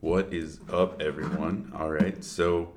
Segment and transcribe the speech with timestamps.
[0.00, 1.72] What is up, everyone?
[1.76, 2.72] All right, so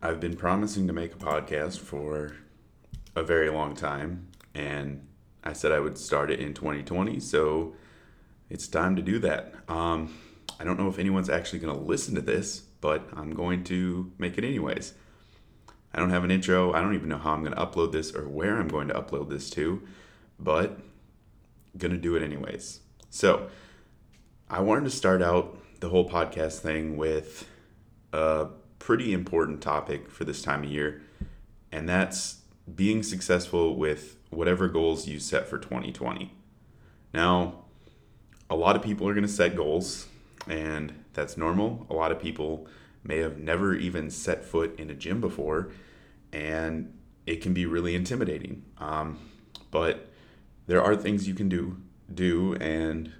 [0.00, 2.34] I've been promising to make a podcast for
[3.14, 5.06] a very long time, and
[5.44, 7.74] I said I would start it in 2020, so
[8.48, 9.52] it's time to do that.
[9.68, 10.16] Um,
[10.58, 14.10] I don't know if anyone's actually going to listen to this, but I'm going to
[14.16, 14.94] make it anyways.
[15.92, 16.72] I don't have an intro.
[16.72, 18.94] I don't even know how I'm going to upload this or where I'm going to
[18.94, 19.82] upload this to,
[20.38, 20.80] but
[21.76, 22.80] going to do it anyways.
[23.10, 23.50] So,
[24.48, 27.48] I wanted to start out the whole podcast thing with
[28.12, 28.48] a
[28.78, 31.02] pretty important topic for this time of year,
[31.72, 32.40] and that's
[32.74, 36.32] being successful with whatever goals you set for 2020.
[37.12, 37.64] Now,
[38.48, 40.06] a lot of people are going to set goals,
[40.46, 41.86] and that's normal.
[41.90, 42.66] A lot of people
[43.02, 45.70] may have never even set foot in a gym before,
[46.32, 46.92] and
[47.26, 48.64] it can be really intimidating.
[48.78, 49.18] Um,
[49.70, 50.08] but
[50.66, 51.76] there are things you can do,
[52.12, 53.12] do, and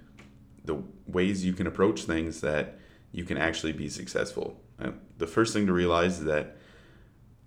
[0.65, 2.79] the ways you can approach things that
[3.11, 4.59] you can actually be successful.
[4.79, 6.57] Uh, the first thing to realize is that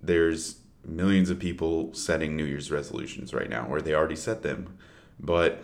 [0.03, 4.77] there's millions of people setting New Year's resolutions right now, or they already set them.
[5.19, 5.63] But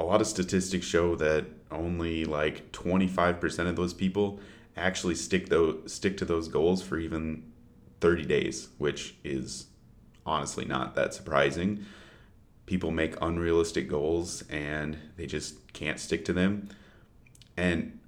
[0.00, 4.40] a lot of statistics show that only like 25% of those people
[4.76, 7.52] actually stick those stick to those goals for even
[8.00, 9.66] 30 days, which is
[10.24, 11.84] honestly not that surprising.
[12.64, 16.68] People make unrealistic goals and they just can't stick to them
[17.62, 18.00] and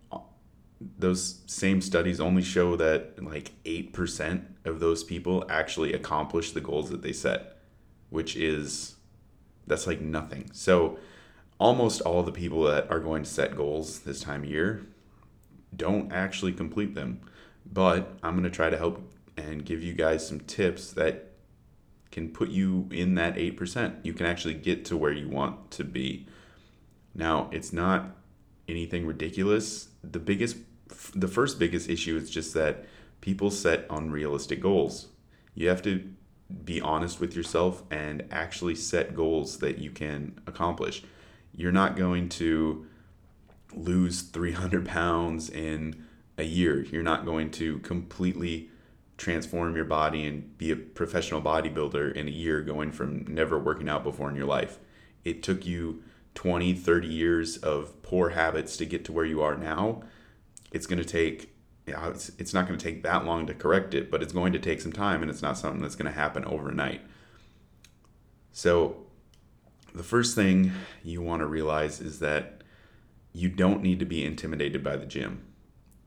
[0.98, 6.90] those same studies only show that like 8% of those people actually accomplish the goals
[6.90, 7.54] that they set
[8.10, 8.94] which is
[9.66, 10.50] that's like nothing.
[10.52, 10.98] So
[11.58, 14.86] almost all the people that are going to set goals this time of year
[15.74, 17.20] don't actually complete them.
[17.66, 19.00] But i'm going to try to help
[19.36, 21.32] and give you guys some tips that
[22.12, 25.84] can put you in that 8% you can actually get to where you want to
[25.84, 26.26] be.
[27.14, 28.16] Now it's not
[28.68, 29.88] anything ridiculous.
[30.02, 30.56] The biggest,
[31.14, 32.84] the first biggest issue is just that
[33.20, 35.08] people set unrealistic goals.
[35.54, 36.08] You have to
[36.64, 41.02] be honest with yourself and actually set goals that you can accomplish.
[41.56, 42.86] You're not going to
[43.72, 46.04] lose 300 pounds in
[46.36, 46.82] a year.
[46.82, 48.70] You're not going to completely
[49.16, 53.88] transform your body and be a professional bodybuilder in a year going from never working
[53.88, 54.78] out before in your life.
[55.24, 56.02] It took you
[56.34, 60.02] 20, 30 years of poor habits to get to where you are now,
[60.72, 61.54] it's going to take,
[61.86, 64.58] it's, it's not going to take that long to correct it, but it's going to
[64.58, 67.00] take some time and it's not something that's going to happen overnight.
[68.52, 69.04] So,
[69.94, 70.72] the first thing
[71.04, 72.62] you want to realize is that
[73.32, 75.44] you don't need to be intimidated by the gym.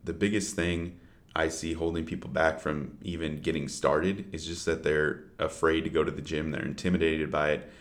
[0.04, 1.00] The biggest thing
[1.36, 5.90] I see holding people back from even getting started is just that they're afraid to
[5.90, 7.72] go to the gym, they're intimidated by it.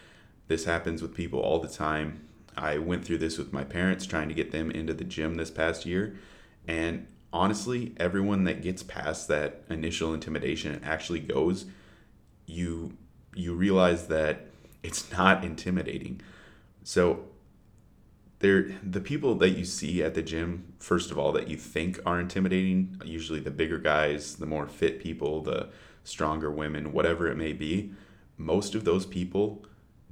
[0.48, 2.25] This happens with people all the time.
[2.56, 5.50] I went through this with my parents, trying to get them into the gym this
[5.50, 6.16] past year.
[6.66, 11.66] And honestly, everyone that gets past that initial intimidation and actually goes,
[12.46, 12.96] you
[13.34, 14.46] you realize that
[14.82, 16.20] it's not intimidating.
[16.82, 17.26] So
[18.38, 22.00] there the people that you see at the gym, first of all, that you think
[22.06, 25.68] are intimidating, usually the bigger guys, the more fit people, the
[26.04, 27.92] stronger women, whatever it may be,
[28.38, 29.64] most of those people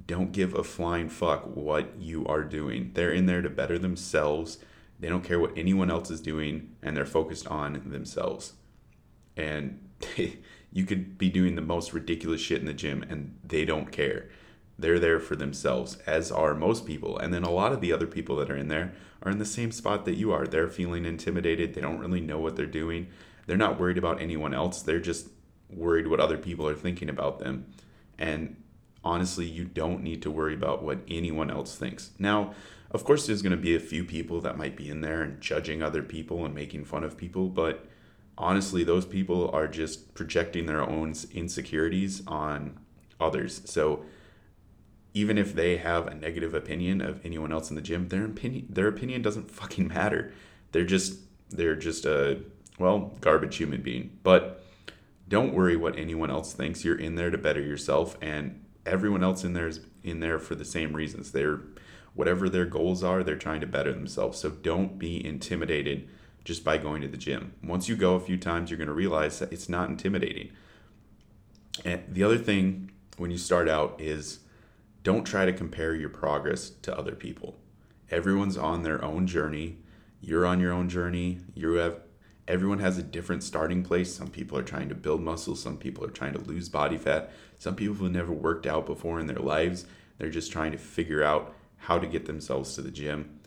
[0.07, 2.91] don't give a flying fuck what you are doing.
[2.93, 4.59] They're in there to better themselves.
[4.99, 8.53] They don't care what anyone else is doing and they're focused on themselves.
[9.35, 9.89] And
[10.71, 14.29] you could be doing the most ridiculous shit in the gym and they don't care.
[14.77, 17.17] They're there for themselves, as are most people.
[17.17, 18.93] And then a lot of the other people that are in there
[19.23, 20.45] are in the same spot that you are.
[20.45, 21.73] They're feeling intimidated.
[21.73, 23.07] They don't really know what they're doing.
[23.47, 24.81] They're not worried about anyone else.
[24.81, 25.29] They're just
[25.69, 27.67] worried what other people are thinking about them.
[28.17, 28.57] And
[29.05, 32.11] honestly, you don't need to worry about what anyone else thinks.
[32.19, 32.53] Now,
[32.91, 35.39] of course, there's going to be a few people that might be in there and
[35.39, 37.85] judging other people and making fun of people, but
[38.37, 42.79] honestly, those people are just projecting their own insecurities on
[43.19, 43.61] others.
[43.65, 44.03] So
[45.13, 48.67] even if they have a negative opinion of anyone else in the gym, their opinion
[48.69, 50.33] their opinion doesn't fucking matter.
[50.71, 52.41] They're just they're just a
[52.77, 54.17] well, garbage human being.
[54.23, 54.63] But
[55.27, 56.83] don't worry what anyone else thinks.
[56.83, 60.55] You're in there to better yourself and everyone else in there is in there for
[60.55, 61.31] the same reasons.
[61.31, 61.61] They're
[62.13, 64.39] whatever their goals are, they're trying to better themselves.
[64.39, 66.07] So don't be intimidated
[66.45, 67.53] just by going to the gym.
[67.63, 70.51] Once you go a few times, you're going to realize that it's not intimidating.
[71.83, 74.39] And the other thing when you start out is
[75.03, 77.57] don't try to compare your progress to other people.
[78.09, 79.79] Everyone's on their own journey.
[80.21, 81.39] You're on your own journey.
[81.53, 81.99] You have
[82.47, 84.13] everyone has a different starting place.
[84.13, 87.31] Some people are trying to build muscle, some people are trying to lose body fat,
[87.57, 89.85] some people have never worked out before in their lives.
[90.17, 93.39] They're just trying to figure out how to get themselves to the gym.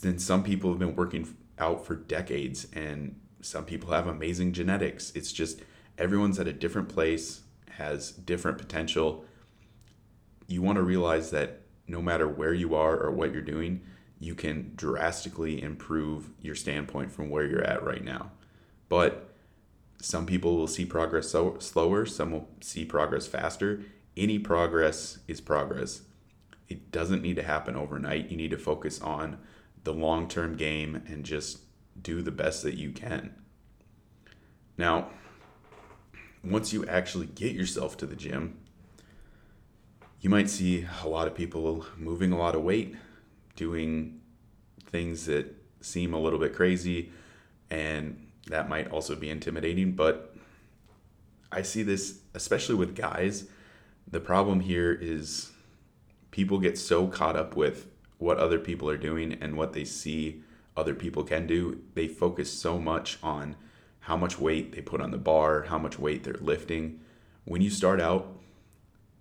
[0.00, 5.12] Then some people have been working out for decades and some people have amazing genetics.
[5.14, 5.60] It's just
[5.98, 7.42] everyone's at a different place,
[7.72, 9.24] has different potential.
[10.46, 13.82] You want to realize that no matter where you are or what you're doing,
[14.22, 18.30] you can drastically improve your standpoint from where you're at right now.
[18.88, 19.28] But
[20.00, 23.82] some people will see progress so slower, some will see progress faster.
[24.16, 26.02] Any progress is progress.
[26.68, 28.30] It doesn't need to happen overnight.
[28.30, 29.38] You need to focus on
[29.82, 31.58] the long term game and just
[32.00, 33.34] do the best that you can.
[34.78, 35.10] Now,
[36.44, 38.58] once you actually get yourself to the gym,
[40.20, 42.94] you might see a lot of people moving a lot of weight,
[43.56, 44.20] doing
[44.86, 47.10] things that seem a little bit crazy,
[47.70, 49.92] and that might also be intimidating.
[49.92, 50.34] But
[51.50, 53.46] I see this, especially with guys.
[54.10, 55.52] The problem here is
[56.30, 57.88] people get so caught up with
[58.18, 60.42] what other people are doing and what they see
[60.76, 61.82] other people can do.
[61.94, 63.56] They focus so much on
[64.00, 67.00] how much weight they put on the bar, how much weight they're lifting.
[67.44, 68.38] When you start out,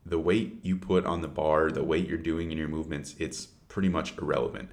[0.06, 3.50] the weight you put on the bar, the weight you're doing in your movements, it's
[3.72, 4.70] pretty much irrelevant.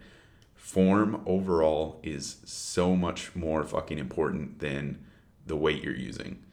[0.57, 4.99] Form overall is so much more fucking important than
[5.47, 6.45] the weight you're using.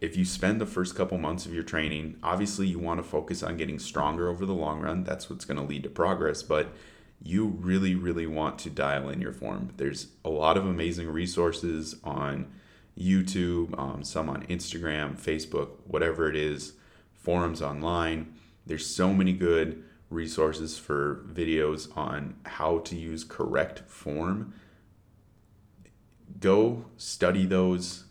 [0.00, 3.44] If you spend the first couple months of your training, obviously you want to focus
[3.44, 5.04] on getting stronger over the long run.
[5.04, 6.42] That's what's going to lead to progress.
[6.42, 6.74] But
[7.22, 9.70] you really, really want to dial in your form.
[9.76, 12.48] There's a lot of amazing resources on
[12.98, 16.72] YouTube, um, some on Instagram, Facebook, whatever it is,
[17.14, 18.34] forums online.
[18.66, 24.54] There's so many good resources for videos on how to use correct form.
[26.38, 28.04] Go study those,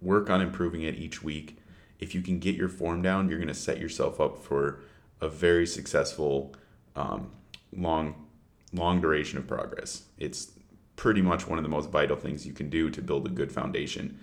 [0.00, 1.58] work on improving it each week.
[1.98, 4.80] If you can get your form down, you're going to set yourself up for
[5.20, 6.54] a very successful
[6.96, 7.30] um,
[7.72, 8.26] long
[8.72, 10.02] long duration of progress.
[10.18, 10.50] It's
[10.96, 13.52] pretty much one of the most vital things you can do to build a good
[13.52, 14.18] foundation.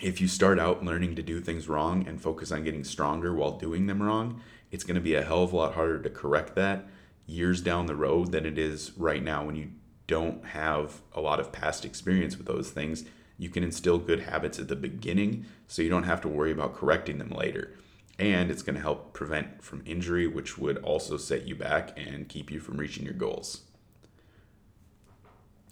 [0.00, 3.58] If you start out learning to do things wrong and focus on getting stronger while
[3.58, 4.40] doing them wrong,
[4.70, 6.86] it's going to be a hell of a lot harder to correct that
[7.26, 9.70] years down the road than it is right now when you
[10.08, 13.04] don't have a lot of past experience with those things.
[13.38, 16.74] You can instill good habits at the beginning so you don't have to worry about
[16.74, 17.76] correcting them later
[18.18, 22.28] and it's going to help prevent from injury, which would also set you back and
[22.28, 23.62] keep you from reaching your goals.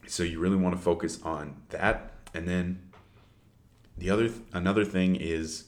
[0.07, 2.90] So you really want to focus on that, and then
[3.97, 5.65] the other another thing is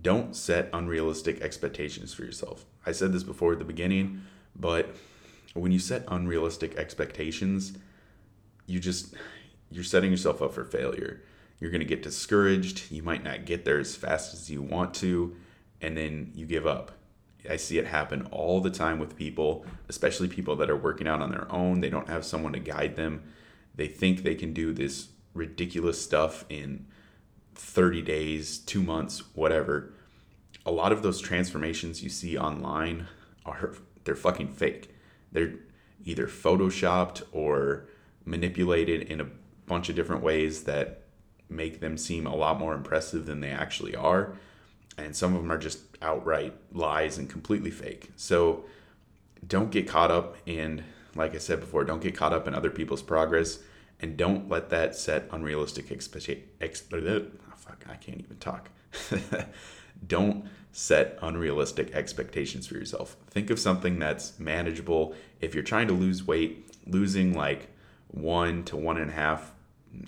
[0.00, 2.64] don't set unrealistic expectations for yourself.
[2.84, 4.22] I said this before at the beginning,
[4.54, 4.94] but
[5.54, 7.76] when you set unrealistic expectations,
[8.66, 9.14] you just
[9.70, 11.22] you're setting yourself up for failure.
[11.58, 12.90] You're going to get discouraged.
[12.90, 15.36] You might not get there as fast as you want to
[15.84, 16.92] and then you give up.
[17.48, 21.20] I see it happen all the time with people, especially people that are working out
[21.20, 21.80] on their own.
[21.80, 23.22] They don't have someone to guide them.
[23.74, 26.86] They think they can do this ridiculous stuff in
[27.54, 29.92] 30 days, two months, whatever.
[30.66, 33.06] A lot of those transformations you see online
[33.44, 33.74] are
[34.04, 34.94] they're fucking fake.
[35.32, 35.54] They're
[36.04, 37.86] either photoshopped or
[38.24, 39.26] manipulated in a
[39.66, 41.02] bunch of different ways that
[41.48, 44.34] make them seem a lot more impressive than they actually are
[44.96, 48.10] and some of them are just outright lies and completely fake.
[48.16, 48.64] So
[49.46, 50.84] don't get caught up in,
[51.14, 53.58] like I said before, don't get caught up in other people's progress,
[54.00, 56.44] and don't let that set unrealistic expectations.
[57.64, 58.70] Fuck, I can't even talk.
[60.06, 63.16] don't set unrealistic expectations for yourself.
[63.30, 65.14] Think of something that's manageable.
[65.40, 67.68] If you're trying to lose weight, losing like
[68.08, 69.52] one to one and a half,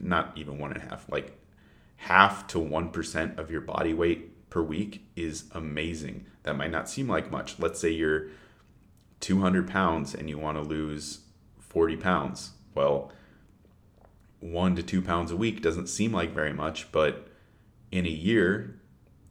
[0.01, 1.39] not even one and a half, like
[1.97, 6.27] half to one percent of your body weight per week is amazing.
[6.43, 7.59] That might not seem like much.
[7.59, 8.29] Let's say you're
[9.21, 11.21] 200 pounds and you want to lose
[11.59, 12.53] 40 pounds.
[12.75, 13.11] Well,
[14.41, 17.29] one to two pounds a week doesn't seem like very much, but
[17.91, 18.81] in a year,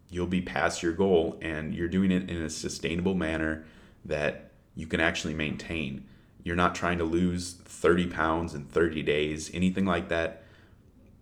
[0.10, 3.66] you'll be past your goal and you're doing it in a sustainable manner
[4.06, 6.06] that you can actually maintain.
[6.44, 10.44] You're not trying to lose 30 pounds in 30 days, anything like that.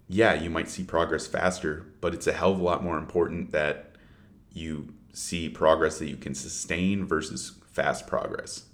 [0.08, 3.52] Yeah, you might see progress faster, but it's a hell of a lot more important
[3.52, 3.96] that
[4.52, 8.66] you see progress that you can sustain versus fast progress.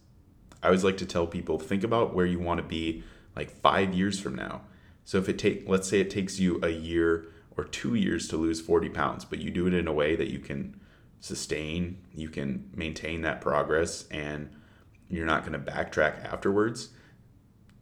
[0.61, 3.03] I always like to tell people think about where you want to be
[3.35, 4.61] like 5 years from now.
[5.05, 7.27] So if it take let's say it takes you a year
[7.59, 10.31] or 2 years to lose 40 pounds, but you do it in a way that
[10.31, 10.79] you can
[11.19, 14.49] sustain, you can maintain that progress and
[15.09, 16.89] you're not going to backtrack afterwards.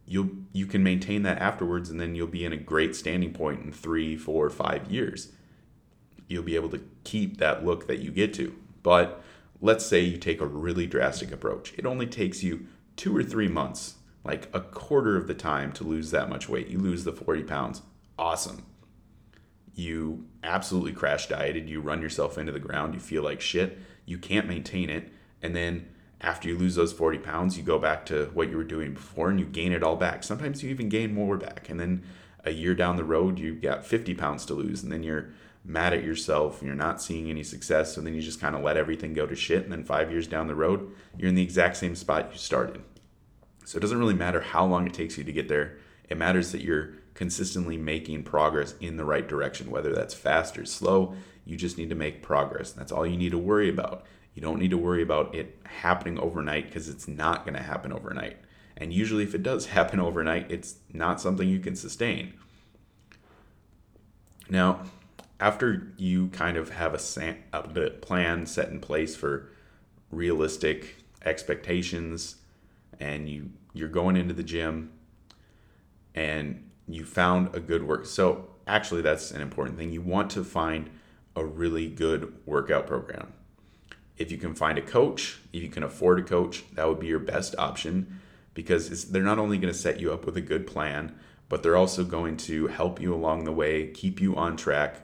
[0.06, 3.62] You'll you can maintain that afterwards and then you'll be in a great standing point
[3.62, 5.32] in three, four, five years
[6.28, 8.54] you'll be able to keep that look that you get to.
[8.82, 9.22] But
[9.60, 11.72] let's say you take a really drastic approach.
[11.76, 12.66] It only takes you
[12.96, 16.68] two or three months, like a quarter of the time to lose that much weight.
[16.68, 17.82] You lose the 40 pounds.
[18.18, 18.64] awesome.
[19.78, 24.18] You absolutely crash dieted, you run yourself into the ground, you feel like shit, you
[24.18, 25.86] can't maintain it, and then
[26.20, 29.30] after you lose those 40 pounds, you go back to what you were doing before
[29.30, 30.24] and you gain it all back.
[30.24, 31.68] Sometimes you even gain more back.
[31.68, 32.02] And then
[32.44, 35.28] a year down the road, you've got 50 pounds to lose, and then you're
[35.64, 37.94] mad at yourself and you're not seeing any success.
[37.94, 39.62] So then you just kind of let everything go to shit.
[39.62, 42.82] And then five years down the road, you're in the exact same spot you started.
[43.64, 45.76] So it doesn't really matter how long it takes you to get there.
[46.08, 50.64] It matters that you're consistently making progress in the right direction, whether that's fast or
[50.64, 51.16] slow.
[51.44, 52.70] You just need to make progress.
[52.70, 54.06] That's all you need to worry about.
[54.34, 57.92] You don't need to worry about it happening overnight because it's not going to happen
[57.92, 58.36] overnight.
[58.76, 62.34] And usually, if it does happen overnight, it's not something you can sustain.
[64.48, 64.82] Now,
[65.40, 69.50] after you kind of have a, a plan set in place for
[70.12, 70.94] realistic
[71.24, 72.36] expectations
[73.00, 74.92] and you you're going into the gym
[76.14, 80.42] and you found a good work so actually that's an important thing you want to
[80.42, 80.90] find
[81.36, 83.32] a really good workout program
[84.16, 87.06] if you can find a coach if you can afford a coach that would be
[87.06, 88.20] your best option
[88.54, 91.14] because they're not only going to set you up with a good plan
[91.48, 95.00] but they're also going to help you along the way keep you on track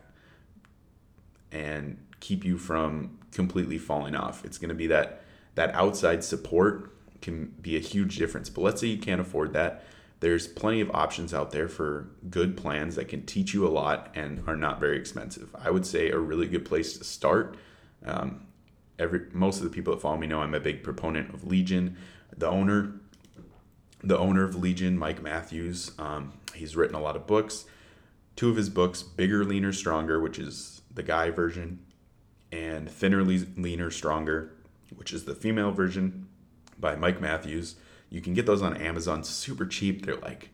[1.55, 4.45] and keep you from completely falling off.
[4.45, 5.23] It's going to be that
[5.55, 6.91] that outside support
[7.23, 8.51] can be a huge difference.
[8.51, 9.85] But let's say you can't afford that.
[10.25, 14.11] There's plenty of options out there for good plans that can teach you a lot
[14.15, 15.55] and are not very expensive.
[15.55, 17.59] I would say a really good place to start.
[18.07, 18.47] Um,
[18.99, 21.99] every most of the people that follow me know I'm a big proponent of Legion.
[22.35, 22.95] The owner,
[24.03, 27.67] the owner of Legion, Mike Matthews, um, he's written a lot of books.
[28.35, 31.85] Two of his books, Bigger, Leaner, Stronger, which is the guy version,
[32.51, 34.55] and Thinner, Leaner, Stronger,
[34.97, 36.29] which is the female version
[36.81, 37.77] by Mike Matthews.
[38.15, 40.07] You can get those on Amazon super cheap.
[40.07, 40.51] They're like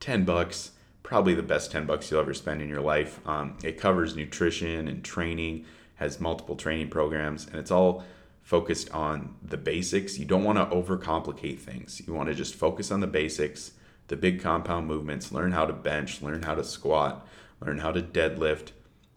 [0.00, 0.72] 10 bucks,
[1.04, 3.20] probably the best 10 bucks you'll ever spend in your life.
[3.24, 8.02] Um, it covers nutrition and training, has multiple training programs, and it's all
[8.42, 10.18] focused on the basics.
[10.18, 12.02] You don't want to overcomplicate things.
[12.04, 13.70] You want to just focus on the basics,
[14.08, 17.24] the big compound movements, learn how to bench, learn how to squat,
[17.60, 18.72] learn how to deadlift,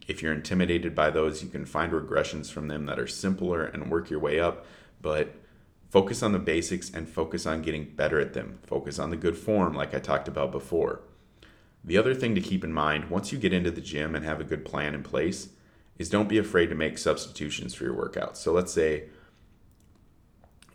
[0.07, 3.91] if you're intimidated by those, you can find regressions from them that are simpler and
[3.91, 4.65] work your way up.
[5.01, 5.33] But
[5.89, 8.59] focus on the basics and focus on getting better at them.
[8.63, 11.01] Focus on the good form, like I talked about before.
[11.83, 14.41] The other thing to keep in mind once you get into the gym and have
[14.41, 15.49] a good plan in place
[15.97, 18.37] is don't be afraid to make substitutions for your workouts.
[18.37, 19.05] So let's say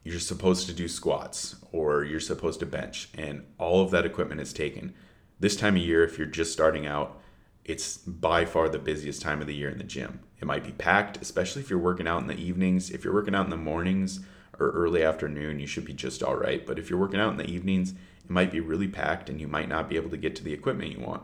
[0.03, 4.41] you're supposed to do squats or you're supposed to bench and all of that equipment
[4.41, 4.95] is taken.
[5.39, 7.21] This time of year, if you're just starting out,
[7.65, 10.21] it's by far the busiest time of the year in the gym.
[10.41, 12.91] It might be packed, especially if you're working out in the evenings.
[12.91, 14.21] If you're working out in the mornings
[14.59, 16.67] or early afternoon, you should be just all right.
[16.67, 19.49] But if you're working out in the evenings, it might be really packed and you
[19.49, 21.23] might not be able to get to the equipment you want.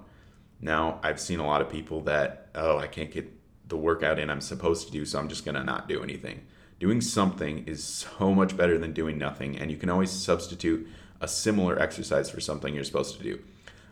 [0.60, 3.32] Now, I've seen a lot of people that, oh, I can't get
[3.68, 6.46] the workout in I'm supposed to do, so I'm just going to not do anything.
[6.80, 10.88] Doing something is so much better than doing nothing, and you can always substitute
[11.20, 13.40] a similar exercise for something you're supposed to do.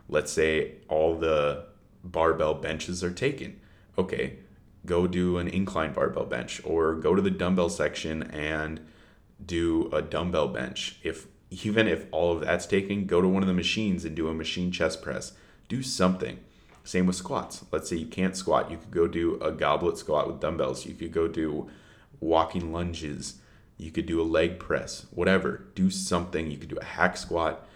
[0.09, 1.67] Let's say all the
[2.05, 3.61] barbell benches are taken.
[3.99, 4.39] Okay,
[4.85, 8.81] go do an incline barbell bench or go to the dumbbell section and
[9.45, 10.99] do a dumbbell bench.
[11.03, 14.29] If even if all of that's taken, go to one of the machines and do
[14.29, 15.33] a machine chest press.
[15.69, 16.39] Do something.
[16.85, 17.65] Same with squats.
[17.73, 20.87] Let's say you can't squat, you could go do a goblet squat with dumbbells.
[20.87, 21.69] You could go do
[22.21, 23.41] walking lunges.
[23.77, 25.67] You could do a leg press, whatever.
[25.75, 26.51] Do something.
[26.51, 27.67] You could do a hack squat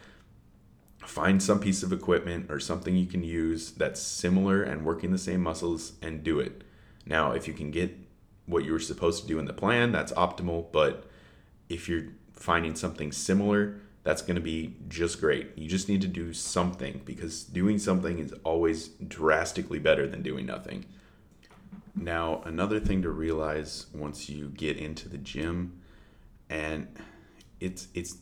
[1.10, 5.18] find some piece of equipment or something you can use that's similar and working the
[5.18, 6.62] same muscles and do it.
[7.04, 7.96] Now, if you can get
[8.46, 10.70] what you were supposed to do in the plan, that's optimal.
[10.70, 11.09] But
[11.70, 15.56] if you're finding something similar, that's going to be just great.
[15.56, 20.46] You just need to do something because doing something is always drastically better than doing
[20.46, 20.84] nothing.
[21.94, 25.80] Now, another thing to realize once you get into the gym
[26.48, 26.88] and
[27.60, 28.16] it's it's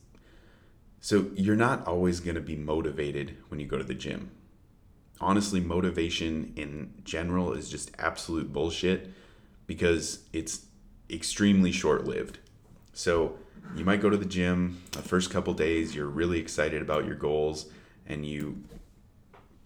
[1.01, 4.33] so you're not always going to be motivated when you go to the gym.
[5.21, 9.11] Honestly, motivation in general is just absolute bullshit
[9.67, 10.67] because it's
[11.09, 12.39] extremely short lived.
[12.99, 13.39] So
[13.77, 17.15] you might go to the gym the first couple days, you're really excited about your
[17.15, 17.71] goals,
[18.09, 18.65] and you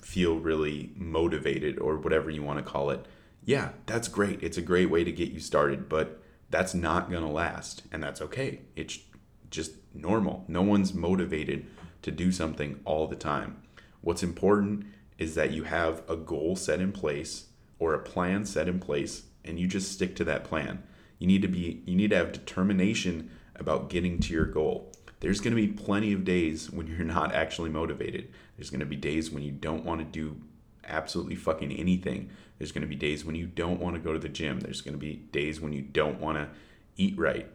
[0.02, 3.06] feel really motivated or whatever you want to call it.
[3.42, 4.42] Yeah, that's great.
[4.42, 8.02] It's a great way to get you started, but that's not going to last, and
[8.02, 8.60] that's okay.
[8.76, 8.98] It's
[9.50, 10.44] just normal.
[10.46, 11.64] No one's motivated
[12.02, 13.62] to do something all the time.
[14.02, 14.84] What's important
[15.16, 17.46] is that you have a goal set in place
[17.78, 20.82] or a plan set in place and you just stick to that plan.
[21.22, 24.90] You need to be you need to have determination about getting to your goal.
[25.20, 28.32] There's going to be plenty of days when you're not actually motivated.
[28.56, 30.40] There's going to be days when you don't want to do
[30.82, 32.30] absolutely fucking anything.
[32.58, 34.58] There's going to be days when you don't want to go to the gym.
[34.58, 36.48] There's going to be days when you don't want to
[36.96, 37.48] eat right.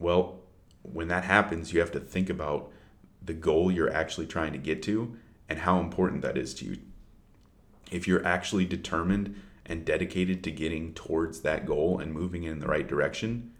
[0.00, 0.40] Well,
[0.82, 2.72] when that happens, you have to think about
[3.22, 5.16] the goal you're actually trying to get to
[5.48, 6.78] and how important that is to you.
[7.92, 12.66] If you're actually determined and dedicated to getting towards that goal and moving in the
[12.66, 13.52] right direction,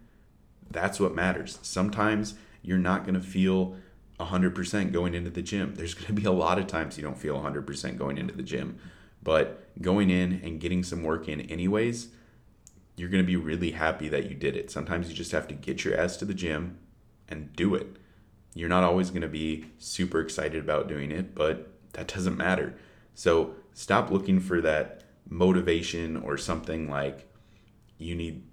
[0.69, 1.59] that's what matters.
[1.61, 3.75] Sometimes you're not going to feel
[4.19, 5.75] 100% going into the gym.
[5.75, 8.43] There's going to be a lot of times you don't feel 100% going into the
[8.43, 8.79] gym,
[9.23, 12.09] but going in and getting some work in anyways,
[12.95, 14.71] you're going to be really happy that you did it.
[14.71, 16.77] Sometimes you just have to get your ass to the gym
[17.27, 17.97] and do it.
[18.53, 22.75] You're not always going to be super excited about doing it, but that doesn't matter.
[23.13, 27.27] So stop looking for that motivation or something like
[27.97, 28.43] you need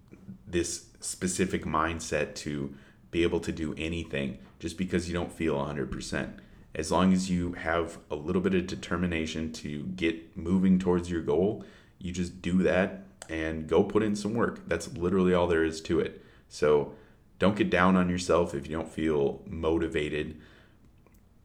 [0.47, 2.75] this specific mindset to
[3.11, 6.39] be able to do anything just because you don't feel 100%.
[6.75, 11.21] As long as you have a little bit of determination to get moving towards your
[11.21, 11.65] goal,
[11.99, 14.67] you just do that and go put in some work.
[14.67, 16.25] That's literally all there is to it.
[16.49, 16.95] So
[17.39, 20.41] don't get down on yourself if you don't feel motivated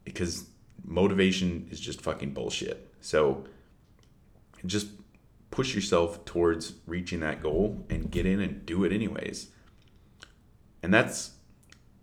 [0.04, 0.46] because
[0.84, 2.92] motivation is just fucking bullshit.
[3.00, 3.44] So
[4.64, 4.88] just
[5.58, 9.48] push yourself towards reaching that goal and get in and do it anyways.
[10.84, 11.32] And that's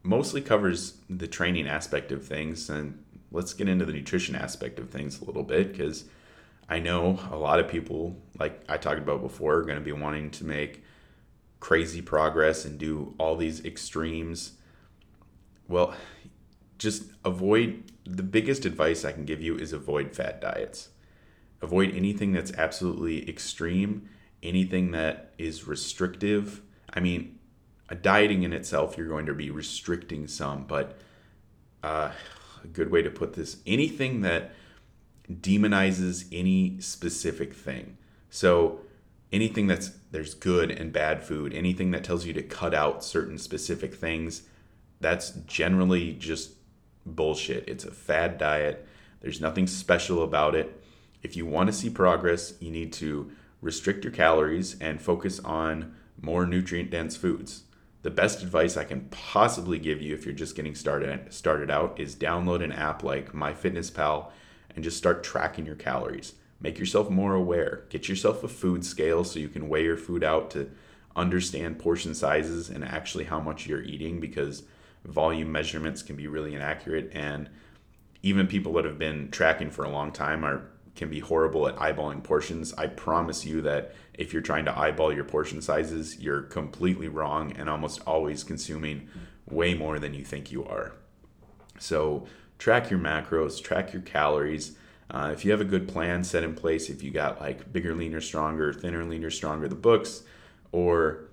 [0.03, 4.89] mostly covers the training aspect of things and let's get into the nutrition aspect of
[4.89, 6.03] things a little bit because
[6.67, 9.93] I know a lot of people like I talked about before are going to be
[9.93, 10.83] wanting to make
[11.61, 14.57] crazy progress and do all these extremes.
[15.69, 15.95] Well,
[16.77, 20.89] just avoid the biggest advice I can give you is avoid fad diets.
[21.61, 24.09] Avoid anything that's absolutely extreme,
[24.43, 26.61] anything that is restrictive.
[26.93, 27.39] I mean,
[27.89, 30.97] a dieting in itself, you're going to be restricting some, but
[31.83, 32.11] uh,
[32.63, 34.51] a good way to put this anything that
[35.31, 37.97] demonizes any specific thing.
[38.29, 38.79] So,
[39.31, 43.37] anything that's there's good and bad food, anything that tells you to cut out certain
[43.37, 44.43] specific things,
[44.99, 46.51] that's generally just
[47.05, 47.67] bullshit.
[47.67, 48.87] It's a fad diet.
[49.21, 50.81] There's nothing special about it.
[51.23, 55.95] If you want to see progress, you need to restrict your calories and focus on
[56.21, 57.63] more nutrient dense foods.
[58.03, 61.99] The best advice I can possibly give you if you're just getting started started out
[61.99, 64.29] is download an app like MyFitnessPal
[64.75, 66.33] and just start tracking your calories.
[66.61, 67.83] Make yourself more aware.
[67.89, 70.69] Get yourself a food scale so you can weigh your food out to
[71.15, 74.63] understand portion sizes and actually how much you're eating because
[75.03, 77.49] volume measurements can be really inaccurate and
[78.21, 81.75] even people that have been tracking for a long time are can be horrible at
[81.75, 82.73] eyeballing portions.
[82.73, 87.51] I promise you that if you're trying to eyeball your portion sizes, you're completely wrong
[87.53, 89.09] and almost always consuming
[89.49, 90.93] way more than you think you are.
[91.77, 92.25] So,
[92.57, 94.77] track your macros, track your calories,
[95.09, 97.93] uh, if you have a good plan set in place, if you got like bigger,
[97.93, 100.23] leaner, stronger, thinner, leaner, stronger, the books,
[100.71, 101.25] or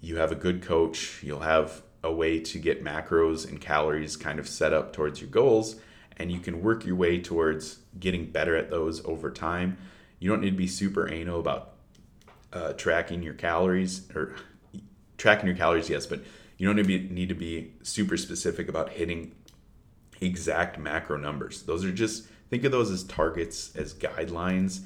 [0.00, 4.38] you have a good coach, you'll have a way to get macros and calories kind
[4.38, 5.76] of set up towards your goals,
[6.16, 9.76] and you can work your way towards getting better at those over time.
[10.18, 11.72] You don't need to be super anal about
[12.52, 14.34] uh, tracking your calories or
[15.18, 16.20] tracking your calories, yes, but
[16.58, 19.34] you don't need to, be, need to be super specific about hitting
[20.20, 21.62] exact macro numbers.
[21.62, 24.80] Those are just think of those as targets, as guidelines.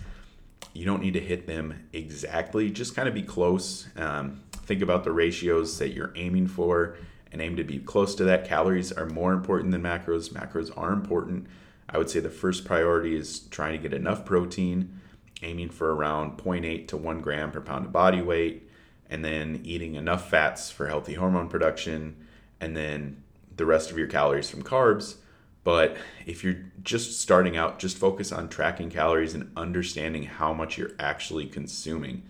[0.72, 3.88] You don't need to hit them exactly, just kind of be close.
[3.96, 6.96] Um, think about the ratios that you're aiming for
[7.32, 8.46] and aim to be close to that.
[8.46, 10.30] Calories are more important than macros.
[10.30, 11.46] Macros are important.
[11.88, 15.00] I would say the first priority is trying to get enough protein,
[15.42, 18.68] aiming for around 0.8 to 1 gram per pound of body weight,
[19.08, 22.16] and then eating enough fats for healthy hormone production,
[22.60, 23.22] and then
[23.56, 25.16] the rest of your calories from carbs
[25.62, 30.78] but if you're just starting out, just focus on tracking calories and understanding how much
[30.78, 32.22] you're actually consuming.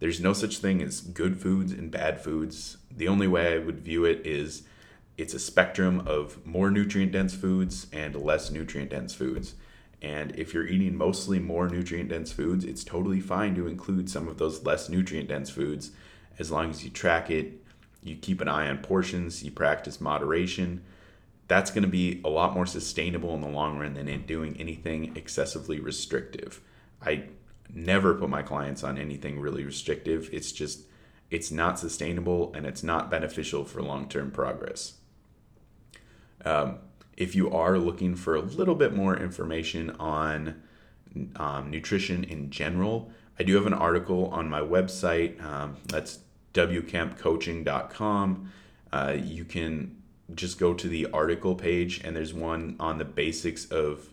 [0.00, 2.76] There's no such thing as good foods and bad foods.
[2.98, 4.62] The only way I would view it is
[5.16, 9.54] it's a spectrum of more nutrient dense foods and less nutrient dense foods.
[10.02, 14.28] And if you're eating mostly more nutrient dense foods, it's totally fine to include some
[14.28, 15.90] of those less nutrient dense foods
[16.38, 17.64] as long as you track it,
[18.02, 20.84] you keep an eye on portions, you practice moderation
[21.48, 24.54] that's going to be a lot more sustainable in the long run than in doing
[24.60, 26.60] anything excessively restrictive.
[27.02, 27.24] I
[27.74, 30.28] never put my clients on anything really restrictive.
[30.30, 30.82] It's just,
[31.30, 34.94] it's not sustainable and it's not beneficial for long term progress.
[36.44, 36.78] Um,
[37.16, 40.62] if you are looking for a little bit more information on
[41.36, 45.42] um, nutrition in general, I do have an article on my website.
[45.44, 46.20] Um, that's
[46.54, 48.52] wkempcoaching.com.
[48.92, 49.96] Uh, you can
[50.34, 54.08] just go to the article page and there's one on the basics of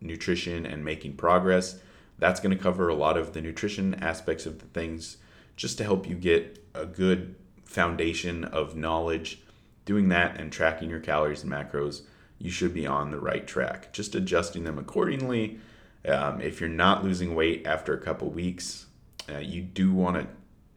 [0.00, 1.78] nutrition and making progress.
[2.18, 5.16] that's going to cover a lot of the nutrition aspects of the things
[5.62, 9.40] just to help you get a good foundation of knowledge.
[9.84, 12.02] Doing that and tracking your calories and macros,
[12.36, 13.92] you should be on the right track.
[13.92, 15.60] Just adjusting them accordingly.
[16.04, 18.86] Um, if you're not losing weight after a couple weeks,
[19.32, 20.26] uh, you do want to,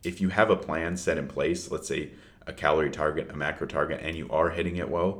[0.07, 2.11] if you have a plan set in place, let's say
[2.45, 5.19] a calorie target, a macro target, and you are hitting it well,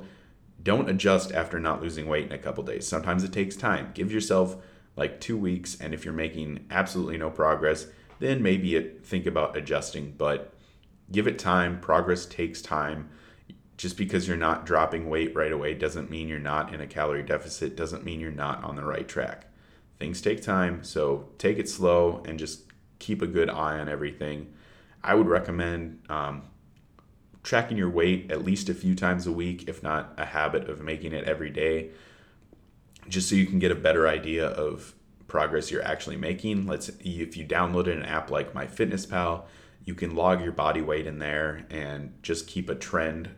[0.61, 2.87] don't adjust after not losing weight in a couple days.
[2.87, 3.89] Sometimes it takes time.
[3.95, 4.57] Give yourself
[4.95, 7.87] like two weeks, and if you're making absolutely no progress,
[8.19, 10.13] then maybe it, think about adjusting.
[10.17, 10.53] But
[11.11, 11.79] give it time.
[11.79, 13.09] Progress takes time.
[13.77, 17.23] Just because you're not dropping weight right away doesn't mean you're not in a calorie
[17.23, 19.47] deficit, doesn't mean you're not on the right track.
[19.99, 22.63] Things take time, so take it slow and just
[22.99, 24.53] keep a good eye on everything.
[25.03, 26.43] I would recommend um,
[27.43, 30.81] tracking your weight at least a few times a week, if not a habit of
[30.81, 31.91] making it every day,
[33.07, 34.95] just so you can get a better idea of
[35.27, 36.67] progress you're actually making.
[36.67, 39.43] Let's if you downloaded an app like MyFitnessPal,
[39.83, 43.29] you can log your body weight in there and just keep a trend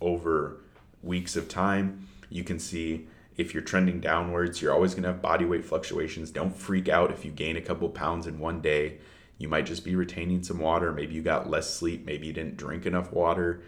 [0.00, 0.60] over
[1.02, 2.08] weeks of time.
[2.28, 6.30] You can see if you're trending downwards, you're always going to have body weight fluctuations.
[6.30, 8.98] Don't freak out if you gain a couple pounds in one day.
[9.38, 10.92] You might just be retaining some water.
[10.92, 12.04] Maybe you got less sleep.
[12.04, 13.62] Maybe you didn't drink enough water.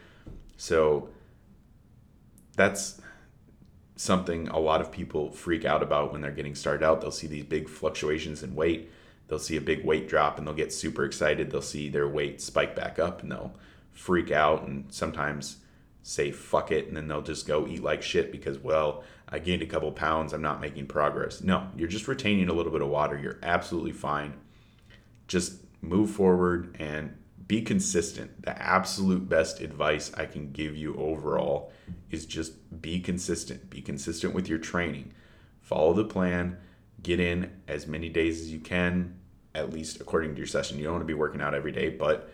[0.57, 1.09] So
[2.57, 3.01] that's
[3.97, 7.01] something a lot of people freak out about when they're getting started out.
[7.01, 8.91] They'll see these big fluctuations in weight.
[9.29, 11.51] They'll see a big weight drop and they'll get super excited.
[11.51, 13.55] They'll see their weight spike back up and they'll
[13.93, 15.59] freak out and sometimes
[16.03, 19.63] say fuck it and then they'll just go eat like shit because well i gained
[19.63, 22.89] a couple pounds i'm not making progress no you're just retaining a little bit of
[22.89, 24.35] water you're absolutely fine
[25.29, 28.43] just move forward and be consistent.
[28.43, 31.73] The absolute best advice I can give you overall
[32.11, 33.71] is just be consistent.
[33.71, 35.13] Be consistent with your training.
[35.61, 36.59] Follow the plan.
[37.03, 39.17] Get in as many days as you can,
[39.55, 40.79] at least according to your session.
[40.79, 42.31] You don't want to be working out every day, but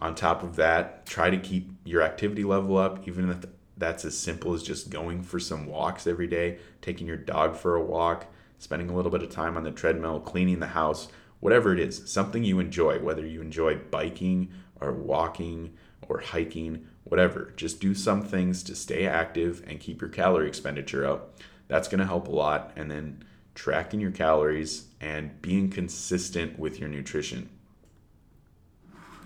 [0.00, 3.44] on top of that, try to keep your activity level up, even if
[3.76, 7.76] that's as simple as just going for some walks every day, taking your dog for
[7.76, 8.26] a walk,
[8.58, 11.08] spending a little bit of time on the treadmill, cleaning the house
[11.44, 15.76] whatever it is, something you enjoy, whether you enjoy biking or walking
[16.08, 17.52] or hiking, whatever.
[17.54, 21.38] Just do some things to stay active and keep your calorie expenditure up.
[21.68, 22.72] That's going to help a lot.
[22.76, 27.50] And then tracking your calories and being consistent with your nutrition.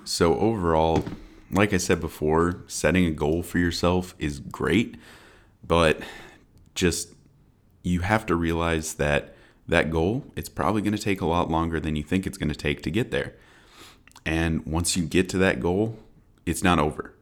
[0.02, 1.04] So, overall,
[1.52, 4.96] like I said before, setting a goal for yourself is great,
[5.64, 6.00] but
[6.74, 7.10] just
[7.84, 9.36] you have to realize that
[9.68, 12.48] that goal, it's probably going to take a lot longer than you think it's going
[12.48, 13.34] to take to get there.
[14.24, 15.98] And once you get to that goal,
[16.46, 17.14] it's not over.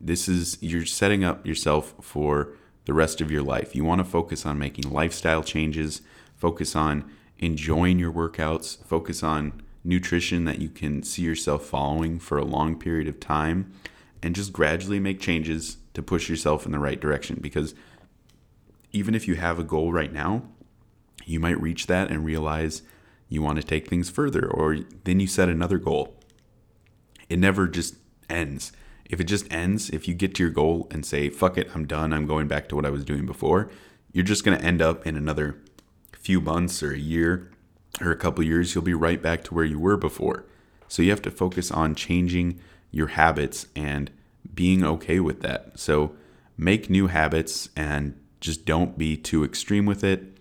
[0.00, 2.52] This is, you're setting up yourself for
[2.84, 3.74] the rest of your life.
[3.74, 6.02] You want to focus on making lifestyle changes,
[6.36, 12.38] focus on enjoying your workouts, focus on nutrition that you can see yourself following for
[12.38, 13.72] a long period of time,
[14.22, 17.38] and just gradually make changes to push yourself in the right direction.
[17.40, 17.74] Because
[18.92, 20.42] even if you have a goal right now,
[21.24, 22.82] you might reach that and realize
[23.28, 26.14] you want to take things further, or then you set another goal.
[27.28, 27.96] It never just
[28.30, 28.72] ends.
[29.04, 31.86] If it just ends, if you get to your goal and say, fuck it, I'm
[31.86, 33.70] done, I'm going back to what I was doing before,
[34.12, 35.58] you're just going to end up in another
[36.12, 37.50] few months or a year
[38.00, 40.44] or a couple years, you'll be right back to where you were before.
[40.88, 44.10] So you have to focus on changing your habits and
[44.54, 45.78] being okay with that.
[45.78, 46.14] So
[46.56, 50.35] make new habits and just don't be too extreme with it.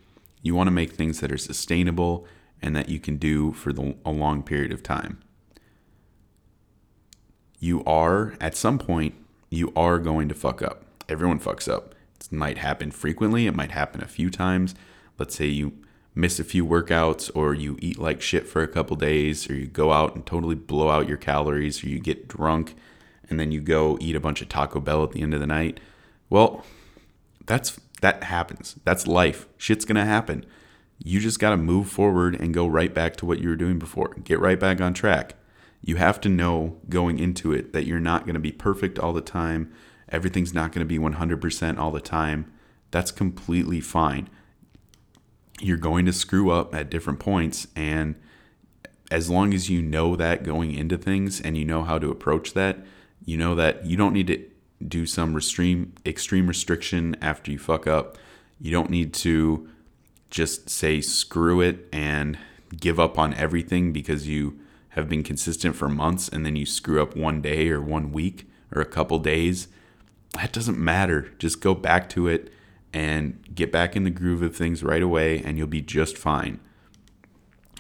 [0.46, 2.28] You want to make things that are sustainable
[2.62, 5.20] and that you can do for the, a long period of time.
[7.58, 9.16] You are, at some point,
[9.50, 10.86] you are going to fuck up.
[11.10, 11.96] Everyone fucks up.
[12.20, 14.76] It might happen frequently, it might happen a few times.
[15.18, 15.74] Let's say you
[16.14, 19.66] miss a few workouts or you eat like shit for a couple days or you
[19.66, 22.76] go out and totally blow out your calories or you get drunk
[23.32, 25.48] and then you go eat a bunch of Taco Bell at the end of the
[25.48, 25.80] night.
[26.30, 26.64] Well,
[27.48, 28.76] that's that happens.
[28.84, 29.48] That's life.
[29.58, 30.46] Shit's going to happen.
[31.04, 33.80] You just got to move forward and go right back to what you were doing
[33.80, 34.14] before.
[34.24, 35.36] Get right back on track.
[35.82, 39.14] You have to know going into it that you're not going to be perfect all
[39.14, 39.72] the time.
[40.10, 42.52] Everything's not going to be 100% all the time.
[42.92, 44.30] That's completely fine.
[45.60, 47.68] You're going to screw up at different points.
[47.76, 48.16] And
[49.12, 52.54] as long as you know that going into things and you know how to approach
[52.54, 52.80] that,
[53.24, 54.44] you know that you don't need to
[54.86, 58.18] do some extreme extreme restriction after you fuck up.
[58.60, 59.70] You don't need to
[60.30, 62.38] just say screw it and
[62.78, 64.60] give up on everything because you
[64.90, 68.48] have been consistent for months and then you screw up one day or one week
[68.74, 69.68] or a couple days.
[70.34, 71.32] That doesn't matter.
[71.40, 72.52] Just go back to it
[72.94, 76.60] and get back in the groove of things right away and you'll be just fine.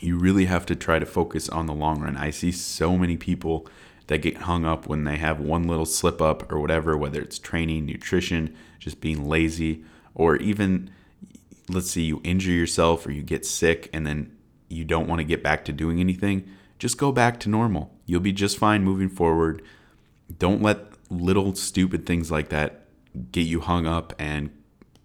[0.02, 2.18] you really have to try to focus on the long run.
[2.18, 3.68] I see so many people
[4.08, 7.40] that get hung up when they have one little slip up or whatever, whether it's
[7.40, 10.90] training, nutrition, just being lazy, or even
[11.68, 14.36] let's say you injure yourself or you get sick and then
[14.70, 17.94] you don't want to get back to doing anything, just go back to normal.
[18.06, 19.62] You'll be just fine moving forward.
[20.38, 22.86] Don't let little stupid things like that
[23.32, 24.50] get you hung up and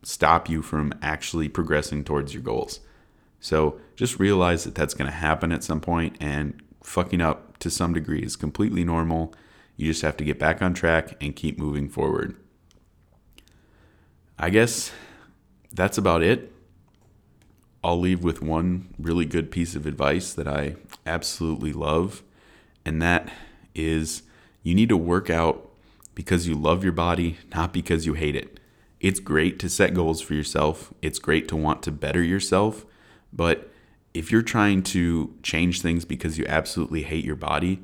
[0.02, 2.80] stop you from actually progressing towards your goals.
[3.38, 7.70] So just realize that that's going to happen at some point, and fucking up to
[7.70, 9.34] some degree is completely normal.
[9.76, 12.36] You just have to get back on track and keep moving forward.
[14.38, 14.92] I guess
[15.72, 16.52] that's about it.
[17.82, 22.22] I'll leave with one really good piece of advice that I absolutely love,
[22.84, 23.30] and that
[23.74, 24.22] is
[24.62, 25.70] you need to work out
[26.14, 28.60] because you love your body, not because you hate it.
[29.00, 32.84] It's great to set goals for yourself, it's great to want to better yourself,
[33.32, 33.70] but
[34.14, 37.82] if you're trying to change things because you absolutely hate your body,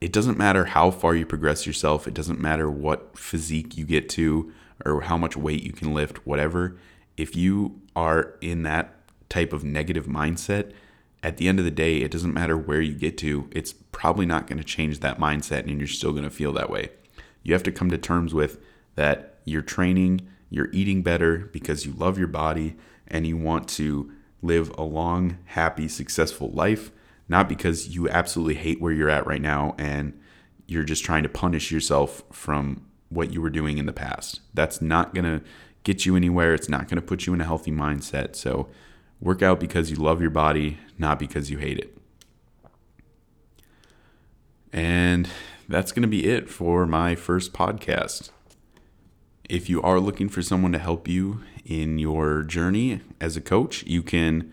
[0.00, 4.08] it doesn't matter how far you progress yourself, it doesn't matter what physique you get
[4.10, 4.52] to
[4.84, 6.76] or how much weight you can lift, whatever.
[7.16, 8.94] If you are in that
[9.28, 10.72] type of negative mindset,
[11.22, 14.26] at the end of the day, it doesn't matter where you get to, it's probably
[14.26, 16.88] not going to change that mindset and you're still going to feel that way.
[17.44, 18.58] You have to come to terms with
[18.96, 22.74] that you're training, you're eating better because you love your body
[23.06, 24.12] and you want to
[24.42, 26.90] live a long, happy, successful life,
[27.28, 30.18] not because you absolutely hate where you're at right now and
[30.66, 34.40] you're just trying to punish yourself from what you were doing in the past.
[34.52, 35.44] That's not going to
[35.84, 36.54] get you anywhere.
[36.54, 38.36] It's not going to put you in a healthy mindset.
[38.36, 38.68] So,
[39.20, 41.96] work out because you love your body, not because you hate it.
[44.72, 45.28] And
[45.68, 48.30] that's going to be it for my first podcast.
[49.48, 53.84] If you are looking for someone to help you in your journey as a coach,
[53.84, 54.52] you can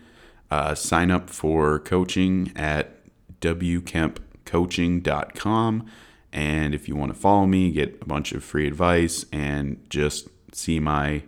[0.50, 2.96] uh, sign up for coaching at
[3.40, 5.86] wkempcoaching.com.
[6.32, 10.28] And if you want to follow me, get a bunch of free advice, and just
[10.52, 11.22] see my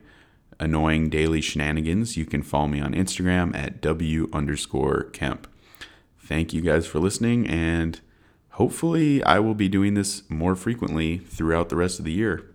[0.61, 5.49] annoying daily shenanigans, you can follow me on Instagram at w underscore kemp.
[6.21, 8.01] Thank you guys for listening, and
[8.51, 12.52] hopefully, I will be doing this more frequently throughout the rest of the year.